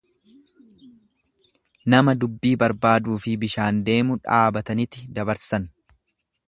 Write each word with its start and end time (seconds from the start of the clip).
Nama 1.95 2.17
dubbii 2.23 2.55
barbaaduufi 2.65 3.35
bishaan 3.45 3.85
deemu 3.91 4.21
dhaabataniti 4.27 5.07
dabarsan. 5.19 5.71